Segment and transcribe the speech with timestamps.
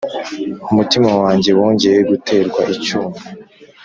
[0.71, 3.17] umutima wanjye wongeye guterwa icyuma.